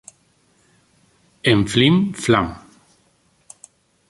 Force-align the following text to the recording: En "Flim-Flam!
En 1.43 1.59
"Flim-Flam! 1.67 2.49